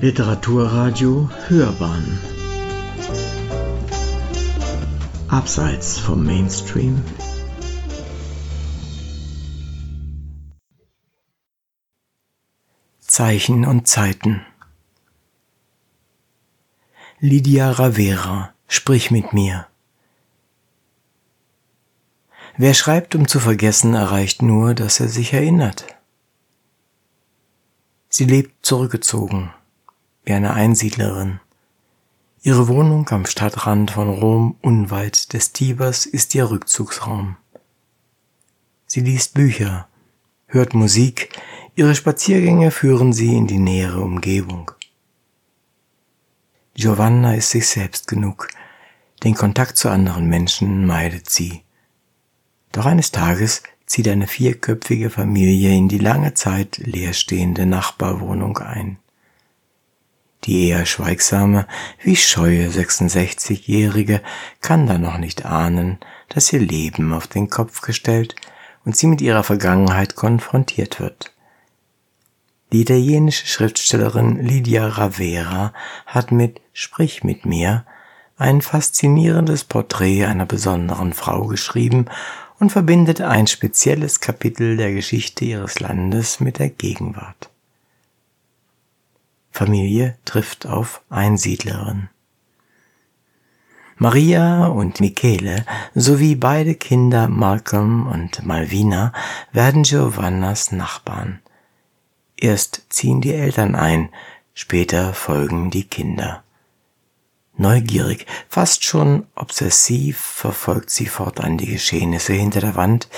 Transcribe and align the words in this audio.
Literaturradio 0.00 1.28
Hörbahn 1.48 2.20
Abseits 5.26 5.98
vom 5.98 6.24
Mainstream 6.24 7.02
Zeichen 13.00 13.64
und 13.64 13.88
Zeiten 13.88 14.46
Lydia 17.18 17.72
Ravera, 17.72 18.54
sprich 18.68 19.10
mit 19.10 19.32
mir. 19.32 19.66
Wer 22.56 22.74
schreibt, 22.74 23.16
um 23.16 23.26
zu 23.26 23.40
vergessen, 23.40 23.94
erreicht 23.94 24.42
nur, 24.42 24.74
dass 24.74 25.00
er 25.00 25.08
sich 25.08 25.32
erinnert. 25.32 25.86
Sie 28.08 28.26
lebt 28.26 28.64
zurückgezogen, 28.64 29.52
wie 30.28 30.34
eine 30.34 30.52
Einsiedlerin. 30.52 31.40
Ihre 32.42 32.68
Wohnung 32.68 33.08
am 33.08 33.24
Stadtrand 33.24 33.92
von 33.92 34.10
Rom 34.10 34.56
unweit 34.60 35.32
des 35.32 35.52
Tibers 35.52 36.04
ist 36.04 36.34
ihr 36.34 36.50
Rückzugsraum. 36.50 37.38
Sie 38.86 39.00
liest 39.00 39.32
Bücher, 39.32 39.88
hört 40.46 40.74
Musik, 40.74 41.30
ihre 41.76 41.94
Spaziergänge 41.94 42.70
führen 42.70 43.14
sie 43.14 43.34
in 43.34 43.46
die 43.46 43.58
nähere 43.58 44.02
Umgebung. 44.02 44.70
Giovanna 46.74 47.34
ist 47.34 47.48
sich 47.48 47.66
selbst 47.66 48.06
genug, 48.06 48.48
den 49.24 49.34
Kontakt 49.34 49.78
zu 49.78 49.88
anderen 49.88 50.26
Menschen 50.26 50.86
meidet 50.86 51.30
sie. 51.30 51.62
Doch 52.72 52.84
eines 52.84 53.12
Tages 53.12 53.62
zieht 53.86 54.08
eine 54.08 54.26
vierköpfige 54.26 55.08
Familie 55.08 55.74
in 55.74 55.88
die 55.88 55.98
lange 55.98 56.34
Zeit 56.34 56.76
leerstehende 56.76 57.64
Nachbarwohnung 57.64 58.58
ein. 58.58 58.98
Die 60.48 60.68
eher 60.68 60.86
schweigsame, 60.86 61.66
wie 62.02 62.16
scheue 62.16 62.70
66-Jährige 62.70 64.22
kann 64.62 64.86
da 64.86 64.96
noch 64.96 65.18
nicht 65.18 65.44
ahnen, 65.44 65.98
dass 66.30 66.50
ihr 66.54 66.60
Leben 66.60 67.12
auf 67.12 67.26
den 67.26 67.50
Kopf 67.50 67.82
gestellt 67.82 68.34
und 68.86 68.96
sie 68.96 69.08
mit 69.08 69.20
ihrer 69.20 69.42
Vergangenheit 69.42 70.16
konfrontiert 70.16 71.00
wird. 71.00 71.34
Die 72.72 72.80
italienische 72.80 73.46
Schriftstellerin 73.46 74.36
Lydia 74.42 74.88
Ravera 74.88 75.74
hat 76.06 76.32
mit 76.32 76.62
Sprich 76.72 77.24
mit 77.24 77.44
mir 77.44 77.84
ein 78.38 78.62
faszinierendes 78.62 79.64
Porträt 79.64 80.24
einer 80.24 80.46
besonderen 80.46 81.12
Frau 81.12 81.44
geschrieben 81.44 82.06
und 82.58 82.72
verbindet 82.72 83.20
ein 83.20 83.48
spezielles 83.48 84.20
Kapitel 84.20 84.78
der 84.78 84.94
Geschichte 84.94 85.44
ihres 85.44 85.78
Landes 85.80 86.40
mit 86.40 86.58
der 86.58 86.70
Gegenwart. 86.70 87.50
Familie 89.58 90.16
trifft 90.24 90.66
auf 90.66 91.02
Einsiedlerin. 91.10 92.10
Maria 93.96 94.66
und 94.66 95.00
Michele 95.00 95.66
sowie 95.96 96.36
beide 96.36 96.76
Kinder 96.76 97.26
Malcolm 97.26 98.06
und 98.06 98.46
Malvina 98.46 99.12
werden 99.50 99.82
Giovannas 99.82 100.70
Nachbarn. 100.70 101.40
Erst 102.36 102.86
ziehen 102.88 103.20
die 103.20 103.34
Eltern 103.34 103.74
ein, 103.74 104.10
später 104.54 105.12
folgen 105.12 105.72
die 105.72 105.88
Kinder. 105.88 106.44
Neugierig, 107.56 108.26
fast 108.48 108.84
schon 108.84 109.26
obsessiv 109.34 110.20
verfolgt 110.20 110.90
sie 110.90 111.06
fortan 111.06 111.58
die 111.58 111.66
Geschehnisse 111.66 112.32
hinter 112.32 112.60
der 112.60 112.76
Wand, 112.76 113.08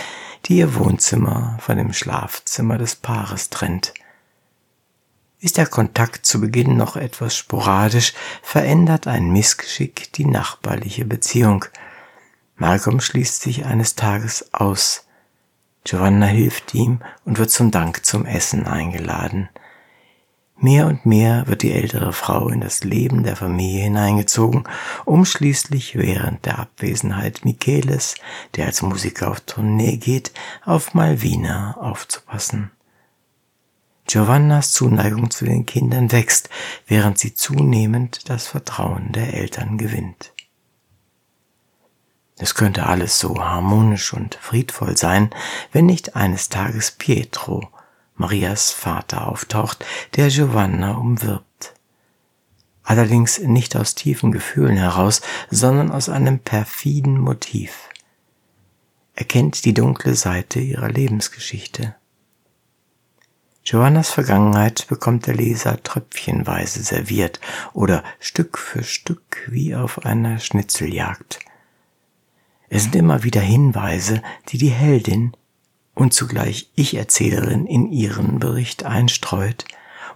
die 0.47 0.57
ihr 0.57 0.75
Wohnzimmer 0.75 1.59
von 1.61 1.77
dem 1.77 1.93
Schlafzimmer 1.93 2.79
des 2.79 2.97
Paares 2.97 3.51
trennt. 3.51 3.93
Ist 5.43 5.57
der 5.57 5.67
Kontakt 5.67 6.27
zu 6.27 6.39
Beginn 6.39 6.77
noch 6.77 6.97
etwas 6.97 7.35
sporadisch, 7.35 8.13
verändert 8.43 9.07
ein 9.07 9.31
Missgeschick 9.33 10.13
die 10.13 10.27
nachbarliche 10.27 11.07
Beziehung. 11.07 11.65
Malcolm 12.57 13.01
schließt 13.01 13.41
sich 13.41 13.65
eines 13.65 13.95
Tages 13.95 14.53
aus. 14.53 15.07
Giovanna 15.85 16.27
hilft 16.27 16.75
ihm 16.75 17.01
und 17.25 17.39
wird 17.39 17.51
zum 17.51 17.71
Dank 17.71 18.05
zum 18.05 18.27
Essen 18.27 18.67
eingeladen. 18.67 19.49
Mehr 20.59 20.87
und 20.87 21.07
mehr 21.07 21.47
wird 21.47 21.63
die 21.63 21.73
ältere 21.73 22.13
Frau 22.13 22.51
in 22.51 22.61
das 22.61 22.85
Leben 22.85 23.23
der 23.23 23.35
Familie 23.35 23.85
hineingezogen, 23.85 24.65
um 25.07 25.25
schließlich 25.25 25.97
während 25.97 26.45
der 26.45 26.59
Abwesenheit 26.59 27.47
Micheles, 27.47 28.15
der 28.57 28.67
als 28.67 28.83
Musiker 28.83 29.31
auf 29.31 29.41
Tournee 29.41 29.97
geht, 29.97 30.33
auf 30.67 30.93
Malvina 30.93 31.79
aufzupassen. 31.79 32.73
Giovannas 34.07 34.73
Zuneigung 34.73 35.31
zu 35.31 35.45
den 35.45 35.67
Kindern 35.67 36.11
wächst, 36.13 36.49
während 36.87 37.19
sie 37.19 37.35
zunehmend 37.35 38.29
das 38.29 38.47
Vertrauen 38.47 39.13
der 39.13 39.35
Eltern 39.35 39.79
gewinnt. 39.79 40.33
Es 42.39 42.55
könnte 42.55 42.87
alles 42.87 43.19
so 43.19 43.39
harmonisch 43.39 44.15
und 44.15 44.37
friedvoll 44.37 44.97
sein, 44.97 45.31
wenn 45.73 45.85
nicht 45.85 46.17
eines 46.17 46.49
Tages 46.49 46.91
Pietro, 46.91 47.69
Marias 48.17 48.71
Vater, 48.71 49.29
auftaucht, 49.29 49.85
der 50.17 50.29
Giovanna 50.29 50.93
umwirbt. 50.93 51.75
Allerdings 52.83 53.39
nicht 53.39 53.77
aus 53.77 53.95
tiefen 53.95 54.33
Gefühlen 54.33 54.79
heraus, 54.79 55.21
sondern 55.51 55.93
aus 55.93 56.09
einem 56.09 56.39
perfiden 56.39 57.19
Motiv. 57.19 57.91
Er 59.15 59.27
kennt 59.27 59.67
die 59.67 59.75
dunkle 59.75 60.15
Seite 60.15 60.61
ihrer 60.61 60.89
Lebensgeschichte. 60.89 61.95
Johannas 63.65 64.11
Vergangenheit 64.11 64.87
bekommt 64.89 65.27
der 65.27 65.35
Leser 65.35 65.83
tröpfchenweise 65.83 66.83
serviert 66.83 67.41
oder 67.73 68.03
Stück 68.19 68.59
für 68.59 68.83
Stück 68.83 69.47
wie 69.51 69.75
auf 69.75 70.05
einer 70.05 70.39
Schnitzeljagd. 70.39 71.41
Es 72.69 72.85
sind 72.85 72.97
immer 72.97 73.23
wieder 73.23 73.41
Hinweise, 73.41 74.23
die 74.49 74.59
die 74.59 74.71
Heldin 74.71 75.33
und 75.95 76.15
zugleich 76.15 76.71
Ich-Erzählerin 76.75 77.67
in 77.67 77.93
ihren 77.93 78.39
Bericht 78.39 78.85
einstreut 78.85 79.65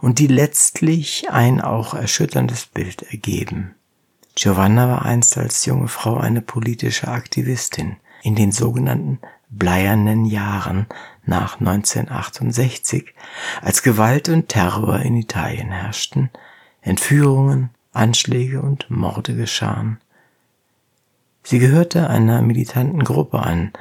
und 0.01 0.19
die 0.19 0.27
letztlich 0.27 1.31
ein 1.31 1.61
auch 1.61 1.95
erschütterndes 1.95 2.67
Bild 2.67 3.03
ergeben. 3.11 3.75
Giovanna 4.35 4.89
war 4.89 5.05
einst 5.05 5.37
als 5.37 5.67
junge 5.67 5.89
Frau 5.89 6.17
eine 6.17 6.41
politische 6.41 7.09
Aktivistin 7.09 7.97
in 8.23 8.35
den 8.35 8.53
sogenannten 8.53 9.19
bleiernen 9.59 10.25
Jahren 10.25 10.87
nach 11.25 11.61
1968, 11.61 13.15
als 13.63 13.83
Gewalt 13.83 14.29
und 14.29 14.49
Terror 14.49 15.01
in 15.01 15.17
Italien 15.17 15.71
herrschten, 15.71 16.31
Entführungen, 16.81 17.71
Anschläge 17.93 18.61
und 18.61 18.91
Morde 18.91 19.35
geschahen. 19.35 20.01
Sie 21.43 21.59
gehörte 21.59 22.09
einer 22.11 22.43
militanten 22.43 23.05
Gruppe 23.05 23.41
an, 23.41 23.73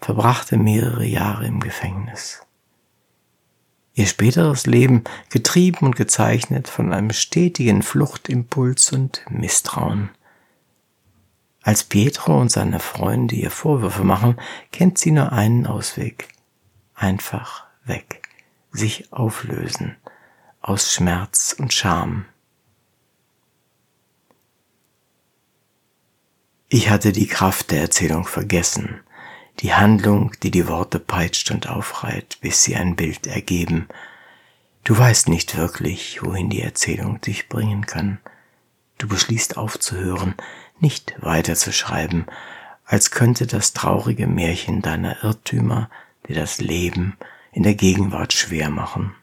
verbrachte 0.00 0.56
mehrere 0.56 1.04
Jahre 1.04 1.46
im 1.46 1.60
Gefängnis. 1.60 2.42
Ihr 3.94 4.06
späteres 4.06 4.66
Leben 4.66 5.04
getrieben 5.28 5.86
und 5.86 5.96
gezeichnet 5.96 6.68
von 6.68 6.92
einem 6.92 7.10
stetigen 7.10 7.82
Fluchtimpuls 7.82 8.92
und 8.92 9.24
Misstrauen. 9.28 10.10
Als 11.62 11.84
Pietro 11.84 12.40
und 12.40 12.50
seine 12.50 12.80
Freunde 12.80 13.34
ihr 13.34 13.50
Vorwürfe 13.50 14.04
machen, 14.04 14.36
kennt 14.72 14.98
sie 14.98 15.10
nur 15.10 15.32
einen 15.32 15.66
Ausweg. 15.66 16.28
Einfach 16.94 17.66
weg. 17.84 18.22
Sich 18.72 19.12
auflösen. 19.12 19.96
Aus 20.62 20.92
Schmerz 20.92 21.54
und 21.58 21.72
Scham. 21.72 22.24
Ich 26.68 26.88
hatte 26.88 27.12
die 27.12 27.26
Kraft 27.26 27.72
der 27.72 27.80
Erzählung 27.80 28.26
vergessen. 28.26 29.00
Die 29.58 29.74
Handlung, 29.74 30.32
die 30.42 30.50
die 30.50 30.68
Worte 30.68 30.98
peitscht 30.98 31.50
und 31.50 31.68
aufreiht, 31.68 32.38
bis 32.40 32.62
sie 32.62 32.76
ein 32.76 32.96
Bild 32.96 33.26
ergeben. 33.26 33.88
Du 34.84 34.96
weißt 34.96 35.28
nicht 35.28 35.56
wirklich, 35.56 36.22
wohin 36.22 36.48
die 36.48 36.62
Erzählung 36.62 37.20
dich 37.20 37.48
bringen 37.48 37.86
kann. 37.86 38.20
Du 38.98 39.08
beschließt 39.08 39.56
aufzuhören, 39.56 40.34
nicht 40.82 41.14
weiterzuschreiben, 41.20 42.26
als 42.84 43.10
könnte 43.10 43.46
das 43.46 43.72
traurige 43.72 44.26
Märchen 44.26 44.82
deiner 44.82 45.22
Irrtümer 45.22 45.90
dir 46.26 46.34
das 46.34 46.60
Leben 46.60 47.16
in 47.52 47.62
der 47.62 47.74
Gegenwart 47.74 48.32
schwer 48.32 48.70
machen. 48.70 49.14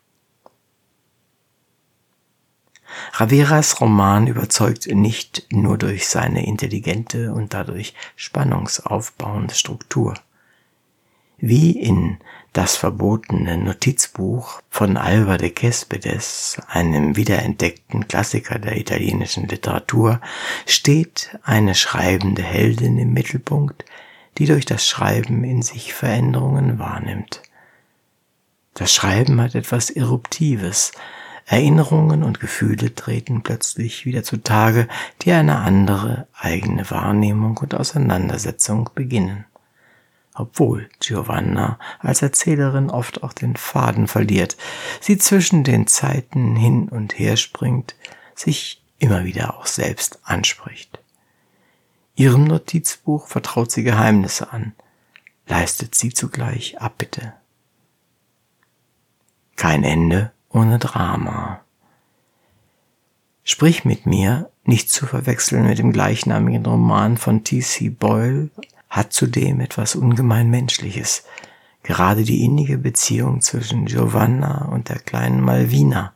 Raveras 3.13 3.81
Roman 3.81 4.27
überzeugt 4.27 4.87
nicht 4.87 5.45
nur 5.51 5.77
durch 5.77 6.07
seine 6.07 6.45
intelligente 6.45 7.33
und 7.33 7.53
dadurch 7.53 7.93
spannungsaufbauende 8.15 9.53
Struktur. 9.53 10.13
Wie 11.39 11.71
in 11.71 12.17
das 12.53 12.77
verbotene 12.77 13.57
Notizbuch 13.57 14.61
von 14.71 14.97
Alba 14.97 15.37
de 15.37 15.53
Cespedes, 15.55 16.59
einem 16.67 17.15
wiederentdeckten 17.15 18.07
Klassiker 18.07 18.57
der 18.57 18.77
italienischen 18.77 19.47
Literatur, 19.47 20.19
steht 20.65 21.37
eine 21.43 21.75
schreibende 21.75 22.41
Heldin 22.41 22.97
im 22.97 23.13
Mittelpunkt, 23.13 23.85
die 24.39 24.47
durch 24.47 24.65
das 24.65 24.87
Schreiben 24.87 25.43
in 25.43 25.61
sich 25.61 25.93
Veränderungen 25.93 26.79
wahrnimmt. 26.79 27.43
Das 28.73 28.91
Schreiben 28.91 29.39
hat 29.39 29.53
etwas 29.53 29.91
Eruptives, 29.91 30.91
Erinnerungen 31.45 32.23
und 32.23 32.39
Gefühle 32.39 32.93
treten 32.95 33.43
plötzlich 33.43 34.05
wieder 34.05 34.23
zutage, 34.23 34.87
die 35.21 35.31
eine 35.31 35.59
andere 35.59 36.27
eigene 36.33 36.89
Wahrnehmung 36.89 37.57
und 37.57 37.75
Auseinandersetzung 37.75 38.89
beginnen. 38.95 39.45
Obwohl 40.39 40.87
Giovanna 40.99 41.79
als 41.99 42.21
Erzählerin 42.21 42.91
oft 42.91 43.23
auch 43.23 43.33
den 43.33 43.55
Faden 43.55 44.07
verliert, 44.07 44.55
sie 45.01 45.17
zwischen 45.17 45.63
den 45.63 45.87
Zeiten 45.87 46.55
hin 46.55 46.89
und 46.89 47.17
her 47.17 47.37
springt, 47.37 47.95
sich 48.35 48.83
immer 48.99 49.25
wieder 49.25 49.57
auch 49.57 49.65
selbst 49.65 50.19
anspricht. 50.23 50.99
Ihrem 52.15 52.43
Notizbuch 52.43 53.27
vertraut 53.27 53.71
sie 53.71 53.81
Geheimnisse 53.81 54.51
an, 54.53 54.73
leistet 55.47 55.95
sie 55.95 56.13
zugleich 56.13 56.79
Abbitte. 56.79 57.33
Kein 59.55 59.83
Ende 59.83 60.31
ohne 60.49 60.77
Drama. 60.77 61.61
Sprich 63.43 63.85
mit 63.85 64.05
mir, 64.05 64.51
nicht 64.65 64.91
zu 64.91 65.07
verwechseln 65.07 65.65
mit 65.65 65.79
dem 65.79 65.93
gleichnamigen 65.93 66.65
Roman 66.65 67.17
von 67.17 67.43
T.C. 67.43 67.89
Boyle, 67.89 68.51
hat 68.89 69.13
zudem 69.13 69.59
etwas 69.59 69.95
ungemein 69.95 70.49
Menschliches. 70.49 71.25
Gerade 71.83 72.23
die 72.23 72.43
innige 72.43 72.77
Beziehung 72.77 73.41
zwischen 73.41 73.85
Giovanna 73.85 74.65
und 74.65 74.89
der 74.89 74.99
kleinen 74.99 75.41
Malvina, 75.41 76.13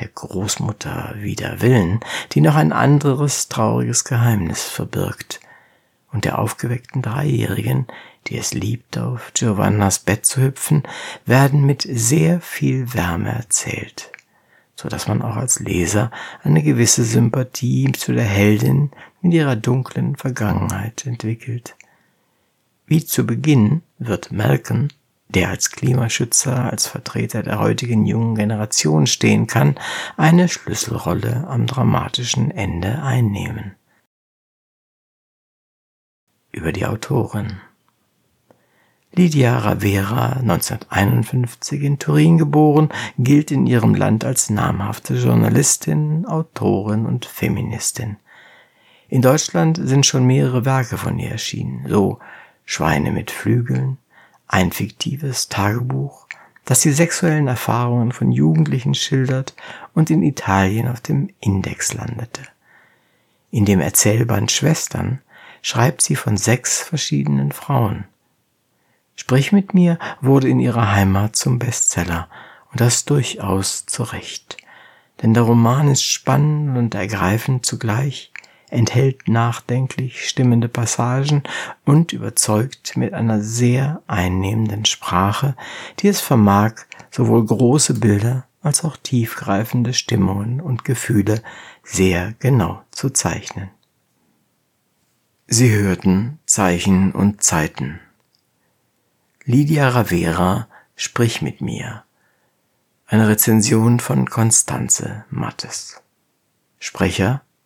der 0.00 0.08
Großmutter 0.08 1.14
wider 1.16 1.60
Willen, 1.60 2.00
die 2.32 2.40
noch 2.40 2.56
ein 2.56 2.72
anderes 2.72 3.48
trauriges 3.48 4.04
Geheimnis 4.04 4.64
verbirgt, 4.64 5.40
und 6.12 6.24
der 6.24 6.38
aufgeweckten 6.38 7.02
Dreijährigen, 7.02 7.86
die 8.26 8.38
es 8.38 8.54
liebt, 8.54 8.98
auf 8.98 9.32
Giovannas 9.34 9.98
Bett 9.98 10.24
zu 10.24 10.40
hüpfen, 10.40 10.82
werden 11.24 11.64
mit 11.64 11.86
sehr 11.88 12.40
viel 12.40 12.94
Wärme 12.94 13.30
erzählt, 13.30 14.10
so 14.76 14.88
dass 14.88 15.08
man 15.08 15.22
auch 15.22 15.36
als 15.36 15.60
Leser 15.60 16.10
eine 16.42 16.62
gewisse 16.62 17.04
Sympathie 17.04 17.92
zu 17.92 18.12
der 18.12 18.24
Heldin 18.24 18.92
mit 19.20 19.34
ihrer 19.34 19.56
dunklen 19.56 20.16
Vergangenheit 20.16 21.06
entwickelt. 21.06 21.76
Wie 22.86 23.04
zu 23.04 23.26
Beginn 23.26 23.82
wird 23.98 24.30
Malcolm, 24.30 24.88
der 25.28 25.48
als 25.48 25.72
Klimaschützer, 25.72 26.70
als 26.70 26.86
Vertreter 26.86 27.42
der 27.42 27.58
heutigen 27.58 28.06
jungen 28.06 28.36
Generation 28.36 29.08
stehen 29.08 29.48
kann, 29.48 29.74
eine 30.16 30.48
Schlüsselrolle 30.48 31.48
am 31.48 31.66
dramatischen 31.66 32.52
Ende 32.52 33.02
einnehmen. 33.02 33.74
Über 36.52 36.70
die 36.70 36.86
Autorin 36.86 37.60
Lydia 39.12 39.58
Ravera, 39.58 40.34
1951 40.34 41.82
in 41.82 41.98
Turin 41.98 42.38
geboren, 42.38 42.90
gilt 43.18 43.50
in 43.50 43.66
ihrem 43.66 43.94
Land 43.94 44.24
als 44.24 44.50
namhafte 44.50 45.14
Journalistin, 45.14 46.24
Autorin 46.26 47.06
und 47.06 47.24
Feministin. 47.24 48.18
In 49.08 49.22
Deutschland 49.22 49.80
sind 49.82 50.04
schon 50.04 50.24
mehrere 50.24 50.64
Werke 50.64 50.98
von 50.98 51.18
ihr 51.18 51.30
erschienen, 51.30 51.86
so 51.88 52.18
Schweine 52.66 53.12
mit 53.12 53.30
Flügeln, 53.30 53.96
ein 54.48 54.72
fiktives 54.72 55.48
Tagebuch, 55.48 56.26
das 56.64 56.80
die 56.80 56.92
sexuellen 56.92 57.46
Erfahrungen 57.46 58.12
von 58.12 58.32
Jugendlichen 58.32 58.94
schildert 58.94 59.54
und 59.94 60.10
in 60.10 60.22
Italien 60.22 60.88
auf 60.88 61.00
dem 61.00 61.30
Index 61.40 61.94
landete. 61.94 62.42
In 63.50 63.64
dem 63.64 63.80
Erzählband 63.80 64.50
Schwestern 64.50 65.20
schreibt 65.62 66.02
sie 66.02 66.16
von 66.16 66.36
sechs 66.36 66.82
verschiedenen 66.82 67.52
Frauen. 67.52 68.04
Sprich 69.14 69.52
mit 69.52 69.72
mir 69.72 69.98
wurde 70.20 70.48
in 70.48 70.60
ihrer 70.60 70.92
Heimat 70.92 71.36
zum 71.36 71.58
Bestseller 71.58 72.28
und 72.72 72.80
das 72.80 73.04
durchaus 73.04 73.86
zu 73.86 74.02
Recht. 74.02 74.56
Denn 75.22 75.32
der 75.32 75.44
Roman 75.44 75.88
ist 75.88 76.02
spannend 76.02 76.76
und 76.76 76.94
ergreifend 76.94 77.64
zugleich, 77.64 78.32
enthält 78.70 79.28
nachdenklich 79.28 80.28
stimmende 80.28 80.68
Passagen 80.68 81.42
und 81.84 82.12
überzeugt 82.12 82.96
mit 82.96 83.14
einer 83.14 83.40
sehr 83.40 84.02
einnehmenden 84.06 84.84
Sprache, 84.84 85.56
die 86.00 86.08
es 86.08 86.20
vermag, 86.20 86.72
sowohl 87.10 87.44
große 87.46 87.94
Bilder 87.94 88.46
als 88.62 88.84
auch 88.84 88.96
tiefgreifende 88.96 89.94
Stimmungen 89.94 90.60
und 90.60 90.84
Gefühle 90.84 91.42
sehr 91.84 92.34
genau 92.40 92.82
zu 92.90 93.10
zeichnen. 93.10 93.70
Sie 95.46 95.70
hörten 95.70 96.40
Zeichen 96.46 97.12
und 97.12 97.42
Zeiten 97.42 98.00
Lydia 99.44 99.88
Ravera, 99.88 100.66
Sprich 100.98 101.42
mit 101.42 101.60
mir. 101.60 102.04
Eine 103.06 103.28
Rezension 103.28 104.00
von 104.00 104.30
Konstanze 104.30 105.26
Mattes. 105.28 106.00
Sprecher 106.78 107.42